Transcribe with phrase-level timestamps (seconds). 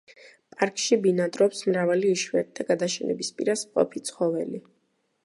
[0.53, 4.65] პარკში ბინადრობს მრავალი იშვიათი და გადაშენების პირას მყოფი ცხოველი.